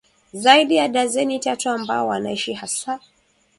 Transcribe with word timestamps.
Zaidi 0.33 0.75
ya 0.75 0.87
dazeni 0.87 1.39
tatu 1.39 1.69
ambao 1.69 2.07
wanaishi 2.07 2.53
hasa 2.53 2.99